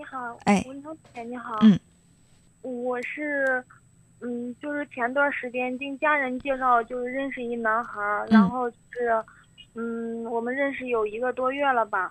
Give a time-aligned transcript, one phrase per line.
[0.00, 1.78] 你好，哎文涛姐你好，嗯，
[2.62, 3.62] 我是，
[4.22, 9.22] 嗯，就是前段时间经家人介绍，就是认识一男孩儿，然后是，
[9.74, 12.10] 嗯，我们认识有一个多月了吧，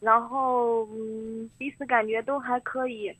[0.00, 3.14] 然后嗯，彼此感觉都还可以，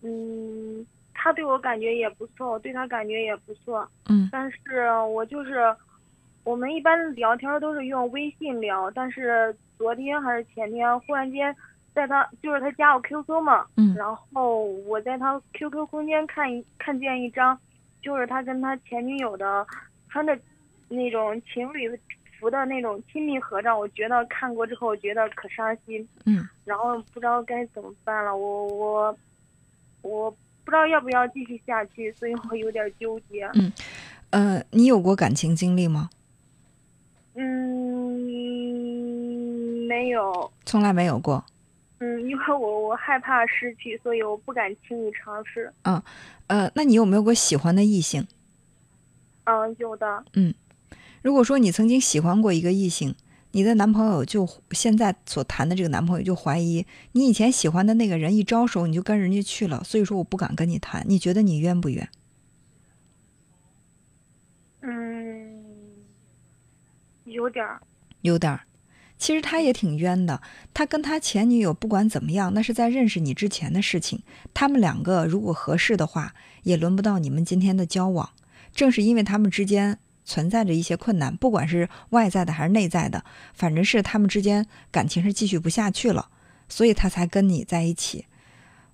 [0.00, 4.30] 嗯，他对我感觉也不错，我对他感觉也不错，嗯。
[4.32, 5.76] 但是我就是，
[6.44, 11.54] 我们一般聊天都是用微信聊，但是昨天还是前天，忽然间
[11.94, 17.58] 在他就是他加我 QQ 嘛，嗯然后我在他 QQ 空间看一看见一张，
[18.00, 19.66] 就是他跟他前女友的
[20.08, 20.38] 穿着
[20.88, 21.88] 那种情侣
[22.40, 29.16] 服的那种亲密合照，我觉得看过之后，我觉得可伤心，嗯然后不知道该怎么办了，我我
[30.02, 30.30] 我
[30.64, 33.44] 不知道要不要继续下去，所以我有点纠结。
[33.54, 33.72] 嗯
[34.30, 36.08] 呃，你有过感情经历吗？
[37.34, 37.46] 嗯，
[39.86, 40.50] 没有。
[40.64, 41.44] 从来没有过。
[42.02, 45.72] 嗯，因为我我害怕失去，所以我不敢轻易尝试。
[45.82, 46.02] 呃，
[46.74, 48.26] 那你有没有过喜欢的异性？
[49.44, 50.24] 嗯，有的。
[50.32, 50.52] 嗯
[51.22, 53.14] 如果说你曾经喜欢过一个异性，
[53.52, 61.04] 你的男朋友就现在所谈的这个男朋友就怀疑你以前喜欢的那个人一招手你就跟人家去了，所以说我不敢跟你谈。
[61.06, 62.08] 你觉得你冤不冤？
[64.80, 65.62] 嗯，
[67.26, 67.80] 有点儿。
[68.22, 68.62] 有点儿。
[69.22, 70.42] 其实他也挺冤的，
[70.74, 74.20] 他跟他前女友不管怎么样，那是在认识你之前的事情。
[74.52, 76.34] 他们两个如果合适的话，
[76.64, 78.30] 也轮不到你们今天的交往。
[78.74, 86.28] 正是因为他们之间存在着一些困难，不管是外在的还是内在的，反正是他们之间感情是继续不下去了，
[86.68, 88.26] 所以他才跟你在一起。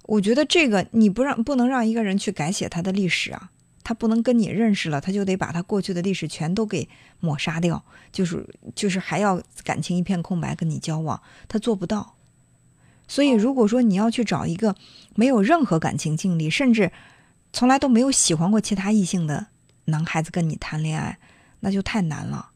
[0.03, 3.51] 我觉得这个你不让不能让一个人去改写他的历史啊，
[3.89, 6.87] 他不能跟你认识了，他就得把他过去的历史全都给
[7.21, 12.15] 抹杀掉，就是就是还要感情一片空白跟你交往，他做不到。
[13.07, 14.75] 所以如果说你要去找一个
[15.15, 16.93] 没有任何感情经历，甚至
[17.51, 19.47] 从来都没有喜欢过其他异性的
[19.87, 21.19] 男孩子跟你谈恋爱，
[21.61, 22.51] 那就太难了。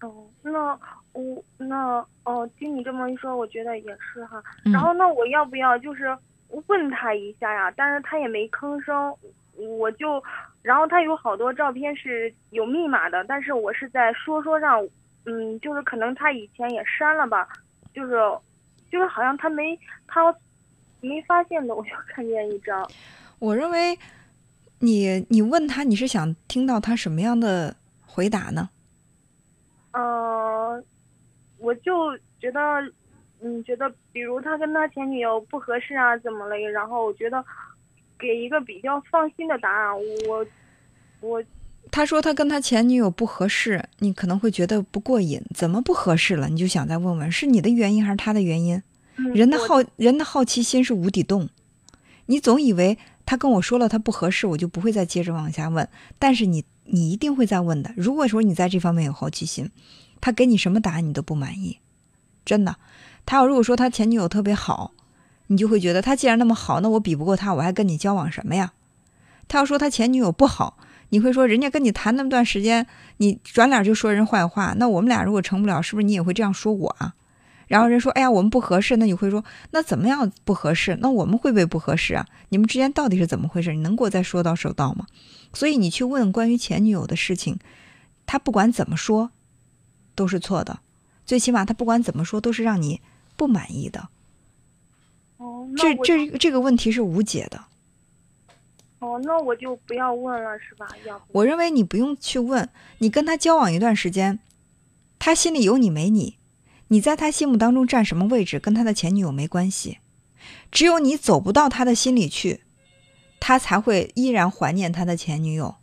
[0.00, 0.76] 哦，那
[1.12, 4.42] 我那哦，听你这么一说，我觉得也是哈。
[4.64, 6.18] 嗯然后那我要不要就是
[6.66, 7.72] 问他一下呀？
[7.76, 9.14] 但是他也没吭声，
[9.68, 10.22] 我就，
[10.62, 14.86] 然后他有好多照片是有密码的，但是我是在说说上，
[15.26, 17.48] 嗯，就是可能他以前也删了吧，
[17.92, 18.12] 就是
[18.90, 20.34] 就是好像他没他
[21.00, 22.88] 没发现的，我就看见一张。
[23.38, 23.98] 我认为
[24.80, 28.70] 你你问他，你是想听到他什么样的回答呢？
[29.92, 30.82] 呃，
[31.58, 32.60] 我就觉得，
[33.40, 36.56] 嗯，觉得比如他跟他前女友不合适啊，怎么了？
[36.70, 37.44] 然后我觉得
[38.20, 39.96] 给一个比较放心的答案。
[40.28, 40.46] 我
[41.20, 41.42] 我
[41.90, 46.48] 他说他跟他前女友不合适，你可能会觉得不过瘾，怎么不合适了？
[46.48, 48.82] 你就想再问问，是你的原因还是他的原因？
[49.16, 51.48] 嗯人的好人的好奇心是无底洞，
[52.26, 55.88] 你总以为他跟我说了他不合适，我就不会再接着往下问，
[56.18, 57.92] 但是你你一定会再问的。
[57.96, 59.70] 如果说你在这方面有好奇心，
[60.20, 61.78] 他给你什么答案你都不满意，
[62.44, 62.76] 真的。
[63.26, 64.92] 他要如果说他前女友特别好，
[65.50, 68.72] 你就会觉得他既然那么好，那我比不过他，我还跟你交往什么呀？
[69.48, 70.78] 他要说他前女友不好，
[71.08, 77.14] 你会说人家跟你谈那么段时间，你转脸就说人坏话，那我们俩如果成不了，是不是你也会这样说我啊？
[77.66, 80.96] 然后人说，哎呀，我们不合适，那你会说，那怎么样不合适？
[81.00, 82.24] 那我们会不会不合适啊？
[82.50, 83.72] 你们之间到底是怎么回事？
[83.74, 85.06] 你能给我再说到说到吗？
[85.52, 87.58] 所以你去问关于前女友的事情，
[88.24, 89.32] 他不管怎么说，
[90.14, 90.78] 都是错的。
[91.26, 93.00] 最起码他不管怎么说，都是让你
[93.36, 94.08] 不满意的。
[95.40, 97.64] 哦，这这这个问题是无解的。
[98.98, 100.86] 哦，那我就不要问了，是吧？
[101.06, 102.68] 要不我认为你不用去问，
[102.98, 104.38] 你跟他交往一段时间，
[105.18, 106.36] 他心里有你没你，
[106.88, 109.98] 你在他心目当中占什么位置，跟他的前女友没关系。
[110.70, 112.60] 只有你走不到他的心里去，
[113.40, 115.76] 他才会依然怀念他的前女友。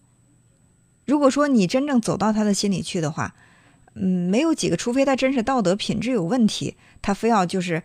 [1.08, 3.34] 如果说你真正走到他的心里去的话，
[3.96, 7.82] 嗯，没有几个，除非他真是道德品质有问题，他非要就是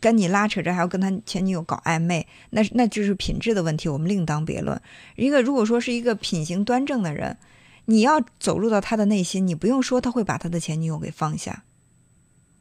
[0.00, 4.80] 跟你拉扯着，还要跟他前女友搞暧昧，那那就是品质的问题，我们另当别论。
[5.16, 7.36] 一个如果说是一个品行端正的人，
[7.84, 11.64] 你要走入到他的内心，你不用说他会把他的前女友给放下。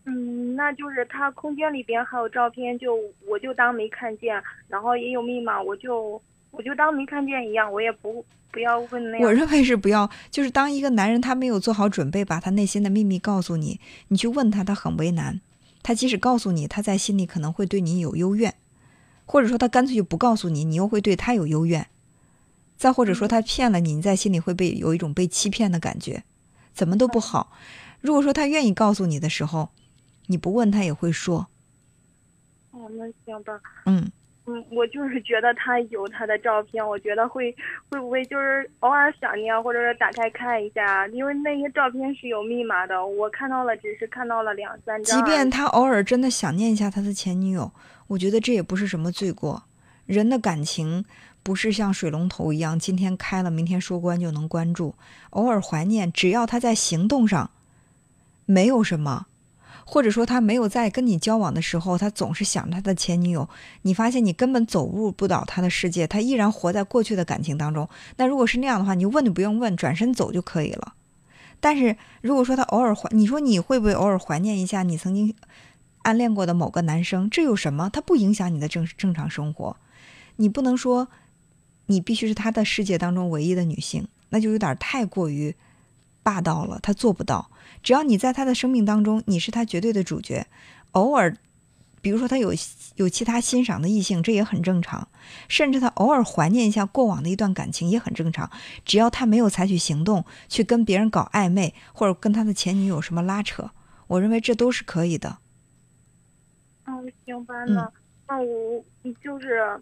[0.06, 2.94] 嗯，那就是他空间里边还有照片，就
[3.26, 4.36] 我就当没看见，
[4.68, 6.22] 然后也有密码，我就
[6.52, 9.22] 我就当没看见一样，我也不不要问那样。
[9.26, 15.40] 我认为是不要，就是当一个男人他没有做好准备，把他内心的秘密告诉你，你去问他，他很为难。
[15.84, 18.56] 他即使告诉你，他在心里可能会对你有幽怨，
[19.26, 21.88] 或者说他干脆就不告诉你，你又会对他有幽怨。
[22.76, 26.24] 再或者说他骗了你，你在心里会被有一种被欺骗的感觉，
[26.74, 27.52] 怎么都不好。
[28.02, 29.70] 如果说他愿意告诉你的时候，
[30.28, 31.48] 你不问他也会说。
[32.72, 33.54] 哦，哦，那行吧。
[33.86, 34.12] 嗯，
[34.46, 37.56] 嗯，我就是觉得他有他的照片，我觉得会
[37.90, 45.18] 会不会就是偶尔想念，或者是打开看一下，因为那些照片是有密码的，我看到了，只是看到了两三张。
[45.18, 47.72] 即便他偶尔真的想念一下他的前女友，
[48.08, 49.64] 我觉得这也不是什么罪过。
[50.06, 51.06] 人的感情
[51.42, 54.96] 不是像水龙头一样，今天开了，明天说关就能关住。
[55.30, 57.50] 偶尔怀念，只要他在行动上
[58.46, 59.28] 没有什么。
[59.86, 63.48] 或者说他没有在跟你交往的时候，他总是想他的前女友。
[63.82, 67.88] 你发现你根本走入不了他的世界，他依然活在过去的感情当中。
[68.18, 70.94] 那如果是那样的话，你问都不用问，转身走就可以了。
[71.60, 75.34] 但是如果说他偶尔怀，你说你会不会偶尔怀念一下你曾经
[76.02, 77.30] 暗恋过的某个男生？
[77.30, 77.90] 这有什么？
[77.90, 79.78] 他不影响你的正正常生活。
[80.38, 81.08] 你不能说
[81.86, 85.56] 你必须是他的世界当中唯一的女性，那就有点太过于。
[86.24, 87.52] 霸道了，他做不到。
[87.84, 90.48] 只要你在他的生命当中，你是他绝对的主角。
[90.92, 91.36] 偶尔，
[92.02, 92.54] 比如说他有
[92.96, 95.08] 有其他欣赏的异性，这也很正常。
[95.50, 98.50] 甚至他偶尔怀念一下过往的一段感情，也很正常。
[98.86, 103.72] 只要他没有采取行动去跟别人搞暧昧，或者跟他的前女友什么拉扯，
[104.08, 105.38] 我认为这都是可以的。
[106.86, 107.92] 嗯，明白了
[108.28, 108.84] 那我
[109.22, 109.82] 就是，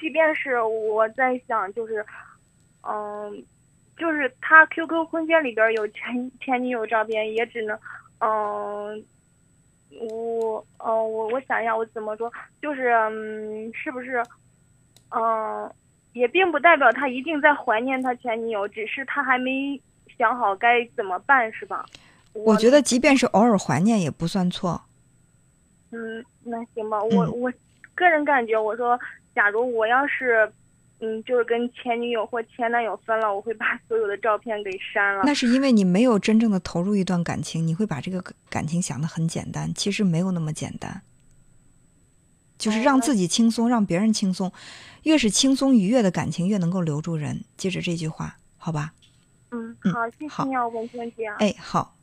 [0.00, 2.06] 即便是我在想，就是，
[2.82, 3.44] 嗯。
[4.00, 7.78] 就是他 QQ 空间里边有前前女友照片，也只能，
[8.20, 9.04] 嗯，
[10.08, 12.32] 我，嗯，我我想一下，我怎么说？
[12.62, 14.24] 就是，嗯，是不是，
[15.14, 15.70] 嗯，
[16.14, 19.78] 也并不代表他一定在怀念他前女友，只是他还没
[20.16, 21.84] 想好该怎么办，是吧？
[22.32, 24.80] 我觉得，即便是偶尔怀念，也不算错。
[25.92, 27.52] 嗯，那行吧，我我
[27.94, 28.98] 个人感觉，我说，
[29.34, 30.50] 假如我要是。
[31.00, 35.22] 嗯，就是跟前女友或前男友分了，我会把 所有的照片给删了。
[35.24, 41.02] 那是因为你没有真正的投入一段感情，你会把这个感情想得很简单，其实没有那么简单。
[42.58, 44.52] 就是让自己轻松，让别人轻松，
[45.04, 47.42] 越是轻松愉悦的感情，越能够留住人。
[47.56, 48.92] 记着这句话，好吧？
[49.50, 51.26] 嗯，好，谢谢你啊，文娟姐。
[51.38, 51.96] 哎，好。